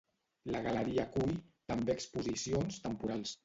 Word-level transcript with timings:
La 0.55 0.61
Galeria 0.67 1.03
acull 1.03 1.37
també 1.75 1.95
exposicions 1.99 2.85
temporals. 2.91 3.39